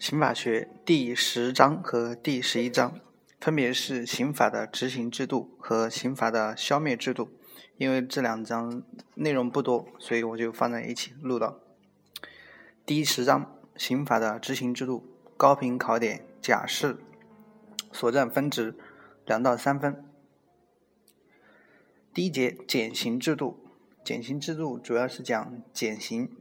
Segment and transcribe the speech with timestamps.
[0.00, 2.98] 刑法学第十章和第十一章
[3.38, 7.28] 分别是刑法的执行制度和刑法的消灭制度。
[7.76, 8.82] 因为这两章
[9.16, 11.60] 内容不多，所以我就放在一起录了。
[12.86, 15.04] 第十章刑法的执行制度，
[15.36, 16.96] 高频考点假释，
[17.92, 18.74] 所占分值
[19.26, 20.02] 两到三分。
[22.14, 23.62] 第一节减刑制度，
[24.02, 26.34] 减刑制度主要是讲减刑，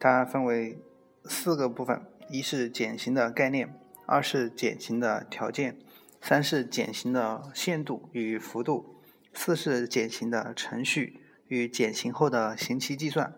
[0.00, 0.80] 它分为
[1.26, 2.04] 四个部分。
[2.28, 3.72] 一是减刑的概念，
[4.04, 5.78] 二是减刑的条件，
[6.20, 8.96] 三是减刑的限度与幅度，
[9.32, 13.32] 四是减刑的程序与减刑后的刑期计算。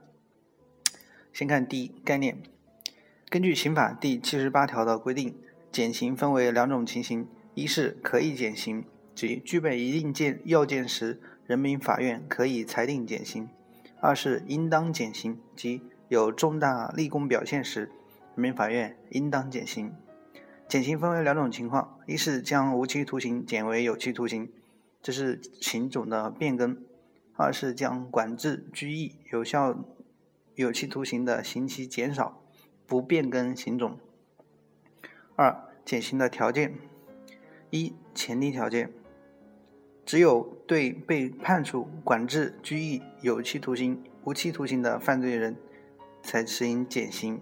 [1.32, 2.42] 先看第一概念，
[3.28, 5.36] 根据刑法第七十八条的规定，
[5.70, 13.48] 减刑分为两种情形：一是可以减刑，即具备一定件要件时，人民法院可以裁定减刑；
[14.00, 17.92] 二是应当减刑，即有重大立功表现时。
[18.38, 19.92] 人民法院应当减刑。
[20.68, 24.48] 减刑分为两种情况：一是将无期徒刑减为有期徒刑，
[25.02, 26.76] 这是刑种的变更；
[27.34, 29.76] 二是将管制、拘役、有效
[30.54, 32.40] 有期徒刑的刑期减少，
[32.86, 33.98] 不变更刑种。
[35.34, 36.76] 二、减刑的条件：
[37.70, 38.92] 一、前提条件，
[40.06, 45.56] 只有对被判处管制、拘役、有期徒刑、无期徒刑的犯罪人，
[46.22, 47.40] 才实行减刑。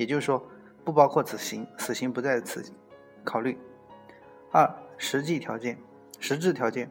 [0.00, 0.48] 也就是说，
[0.82, 2.64] 不包括死刑，死刑不在此
[3.22, 3.58] 考虑。
[4.50, 5.78] 二、实际条件、
[6.18, 6.90] 实质条件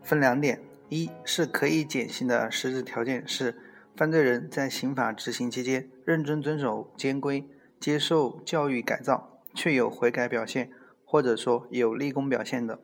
[0.00, 3.56] 分两点：一是可以减刑的实质条件是，
[3.96, 7.44] 犯罪人在刑法执行期间认真遵守监规，
[7.80, 10.70] 接受教育改造，确有悔改表现，
[11.04, 12.78] 或者说有立功表现的；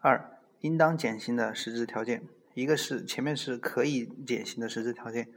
[0.00, 2.22] 二、应当减刑的实质条件，
[2.54, 5.28] 一个是前面是可以减刑的实质条件。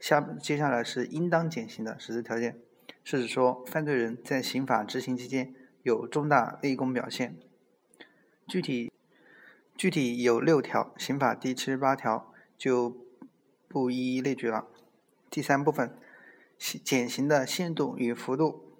[0.00, 2.58] 下接下来是应当减刑的实质条件，
[3.04, 7.36] 是指说犯罪人在刑法执行期间有重大立功表现。
[8.48, 8.90] 具体
[9.76, 12.96] 具体有六条，刑法第七十八条就
[13.68, 14.66] 不一一列举了。
[15.30, 15.94] 第三部分，
[16.58, 18.74] 减刑的限度与幅度，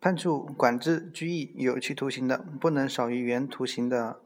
[0.00, 4.20] 判处管制、拘役、有期徒刑的，不能少于原徒刑的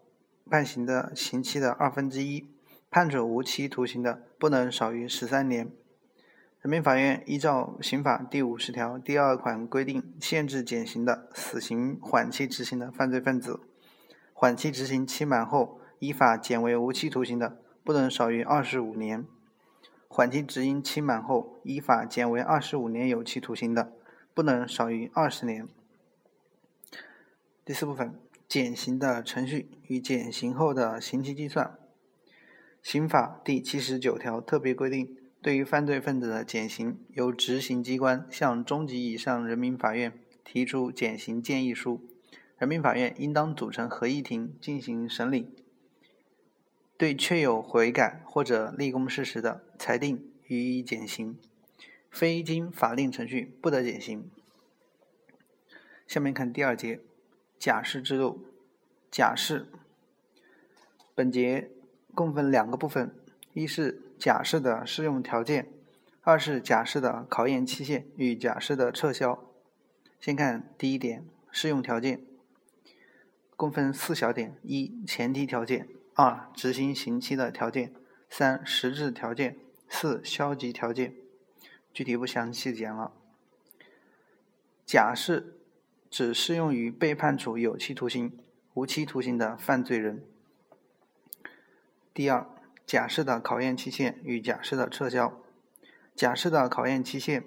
[0.48, 2.46] 判刑的刑期的二分之一；
[2.90, 5.70] 判处无期徒刑的，不能少于十三年。
[6.62, 13.58] 人民法院依照刑法第五十条第二款规定限制减刑的死刑缓期执行的犯罪分子，
[14.32, 19.24] 缓期执行期满后依法减为无期徒刑的，不能少于二十五年；
[20.06, 23.92] 缓期执行期满后依法减为二十五年有期徒刑的，
[24.32, 25.66] 不能少于二十年。
[27.64, 28.14] 第四部分，
[28.46, 31.76] 减刑的程序与减刑后的刑期计算。
[32.80, 35.16] 刑法第七十九条特别规定。
[35.42, 42.00] 对于犯罪分子的减刑，由执行机关向中级以上人民法院提出减刑建议书，
[42.58, 45.48] 人民法院应当组成合议庭进行审理，
[46.96, 51.36] 对确有悔改或者立功事实的，裁定予以减刑，
[52.08, 54.30] 非经法定程序不得减刑。
[56.06, 57.00] 下面看第二节，
[57.58, 58.46] 假释制度。
[59.10, 59.66] 假释，
[61.16, 61.68] 本节
[62.14, 63.12] 共分两个部分，
[63.54, 64.00] 一是。
[64.22, 65.68] 假释的适用条件，
[66.20, 69.42] 二是假释的考验期限与假释的撤销。
[70.20, 72.20] 先看第一点，适用条件，
[73.56, 77.88] 共分四小点：一、前提条件；二、执行刑期的条件；
[78.30, 79.54] 三、实质条件；
[79.88, 81.16] 四、消极条件。
[81.92, 83.10] 具体不详细讲了。
[84.86, 85.56] 假释
[86.08, 88.38] 只适用于被判处有期徒刑、
[88.74, 90.22] 无期徒刑的犯罪人。
[92.14, 92.51] 第二。
[92.86, 95.40] 假释的考验期限与假释的撤销。
[96.14, 97.44] 假释的考验期限，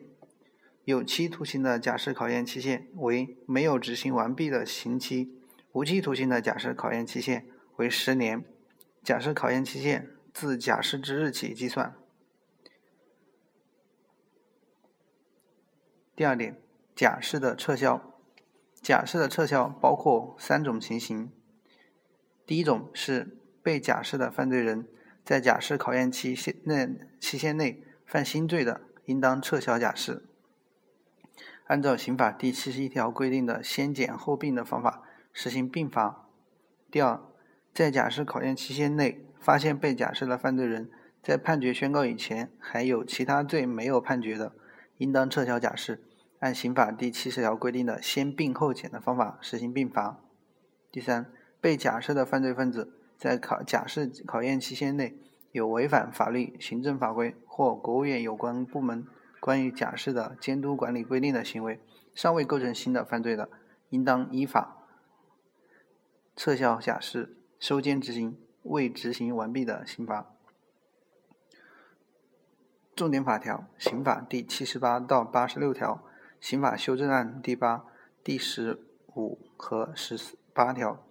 [0.85, 5.29] 有期徒刑的假释考验期限为没有执行完毕的刑期；
[5.71, 7.45] 无期徒刑的假释考验期限
[7.75, 8.43] 为十年。
[9.03, 11.95] 假释考验期限自假释之日起计算。
[16.15, 16.59] 第二点，
[16.95, 18.19] 假释的撤销。
[18.81, 21.31] 假释的撤销包括三种情形。
[22.47, 24.87] 第一种是被假释的犯罪人。
[25.25, 26.87] 在假释考验期限内
[27.19, 30.23] 期限内犯新罪的，应当撤销假释。
[31.65, 35.01] 按照刑法第七十一条规定的先减后并的方法
[35.33, 36.27] 实行并罚。
[36.91, 37.19] 第二，
[37.73, 40.91] 在假释考验期限内发现被假释的犯罪人
[41.23, 44.53] 在判决宣告以前还有其他罪没有判决的，
[44.97, 46.03] 应当撤销假释。
[46.39, 50.19] 按刑法第七十条规定的先并后减的方法实行并罚。
[50.91, 52.93] 第三，被假释的犯罪分子。
[53.17, 55.17] 在考假释考验期限内
[55.51, 59.07] 有违反法律、行政法规或国务院有关部门
[59.39, 61.79] 关于假释的监督管理规定的行为
[62.13, 63.49] 尚未构成新的犯罪的，
[63.89, 64.85] 应当依法
[66.35, 70.31] 撤销假释，收监执行未执行完毕的刑罚。
[72.95, 76.03] 重点法条：刑法第七十八到八十六条，
[76.39, 77.85] 刑法修正案第八、
[78.23, 78.79] 第十
[79.15, 80.17] 五和十
[80.53, 81.05] 八条。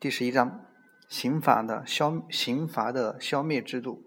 [0.00, 0.64] 第十一章，
[1.08, 4.02] 刑法的消刑罚的消灭制度。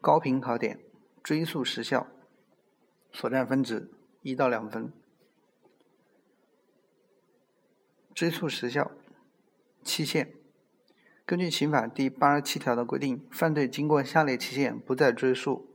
[0.00, 0.80] 高频考点，
[1.22, 2.08] 追诉时效，
[3.12, 3.92] 所占分值
[4.22, 4.92] 一到两分。
[8.12, 8.90] 追诉时效
[9.84, 10.32] 期限。
[11.24, 15.68] 根据刑法第八十七条的规定，犯罪经过下列期限不再追诉：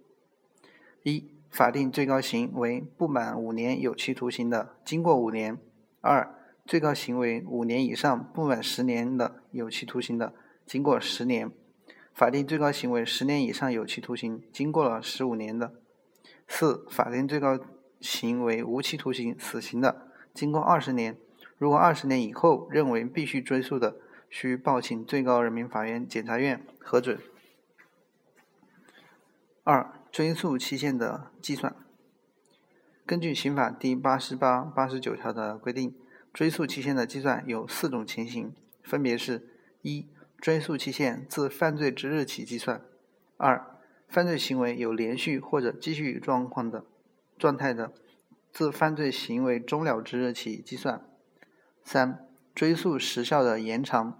[1.03, 5.55] 一、法定最高刑为不满五年有期徒刑的，经过五年；
[6.01, 6.35] 二、
[6.69, 10.35] 最高刑为五年以上不满十年的有期徒刑的，
[10.67, 11.49] 经过十年；
[12.13, 15.71] 法定最高刑为十年以上有期徒刑，经过了十五年的；
[16.47, 17.59] 四、法定最高
[17.99, 21.17] 刑为无期徒刑、死刑的，经过二十年。
[21.57, 23.95] 如果二十年以后认为必须追诉的，
[24.29, 27.19] 需报请最高人民法院检察院核准。
[29.63, 31.75] 二、追诉期限的计算。
[33.07, 35.95] 根据刑法第八十八、八十九条的规定，
[36.33, 38.53] 追诉期限的计算有四种情形，
[38.83, 39.49] 分别是：
[39.81, 42.81] 一、追诉期限自犯罪之日起计算；
[43.37, 43.75] 二、
[44.07, 46.85] 犯罪行为有连续或者继续状况的
[47.37, 47.91] 状态的，
[48.51, 51.01] 自犯罪行为终了之日起计算；
[51.83, 54.19] 三、追诉时效的延长，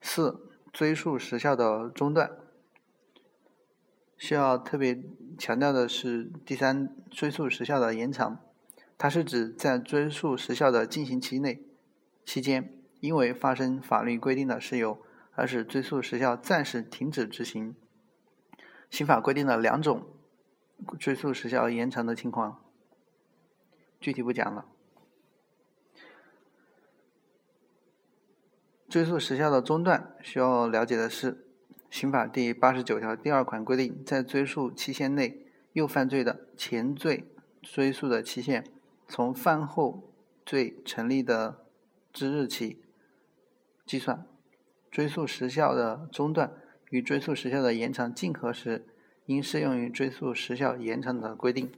[0.00, 2.30] 四、追诉时效的中断。
[4.16, 5.02] 需要特别
[5.36, 8.38] 强调的是，第三，追诉时效的延长，
[8.96, 11.62] 它是指在追诉时效的进行期内
[12.24, 15.02] 期间，因为发生法律规定的事由，
[15.32, 17.74] 而使追诉时效暂时停止执行。
[18.90, 20.06] 刑法规定了两种
[20.98, 22.64] 追诉时效延长的情况，
[24.00, 24.66] 具体不讲了。
[28.88, 31.44] 追诉时效的中断，需要了解的是，
[31.90, 37.28] 刑法第八十九条第二款规定，在追诉期限内又犯罪的，前罪
[37.60, 38.64] 追诉的期限
[39.08, 40.12] 从犯后
[40.44, 41.64] 罪成立的
[42.12, 42.82] 之日起
[43.84, 44.26] 计算。
[44.90, 46.52] 追诉时效的中断
[46.90, 48.86] 与追诉时效的延长竞合时，
[49.26, 51.72] 应适用于追诉时效延长的规定。